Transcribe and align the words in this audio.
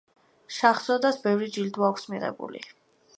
შაჰზოდამ 0.59 1.19
ბევრი 1.27 1.51
ჯილდო 1.57 1.85
აქვს 1.91 2.09
მიღებული. 2.15 2.65